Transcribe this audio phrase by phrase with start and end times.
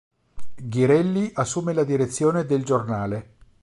[0.63, 3.35] Ghirelli assume la direzione del giornale.